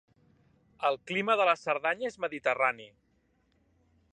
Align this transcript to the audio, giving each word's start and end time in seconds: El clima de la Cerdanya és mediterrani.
El 0.89 0.95
clima 1.11 1.35
de 1.41 1.45
la 1.49 1.55
Cerdanya 1.65 2.09
és 2.13 2.17
mediterrani. 2.25 2.89